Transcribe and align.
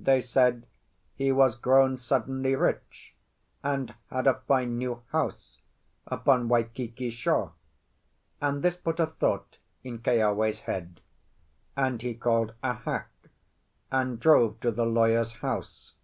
They 0.00 0.20
said 0.20 0.66
he 1.14 1.30
was 1.30 1.54
grown 1.54 1.96
suddenly 1.96 2.56
rich, 2.56 3.14
and 3.62 3.94
had 4.10 4.26
a 4.26 4.40
fine 4.48 4.78
new 4.78 5.00
house 5.12 5.58
upon 6.08 6.48
Waikiki 6.48 7.08
shore; 7.10 7.52
and 8.40 8.64
this 8.64 8.76
put 8.76 8.98
a 8.98 9.06
thought 9.06 9.58
in 9.84 10.00
Keawe's 10.00 10.58
head, 10.66 11.00
and 11.76 12.02
he 12.02 12.14
called 12.14 12.52
a 12.64 12.74
hack 12.74 13.10
and 13.92 14.18
drove 14.18 14.58
to 14.58 14.72
the 14.72 14.86
lawyer's 14.86 15.34
house. 15.34 15.94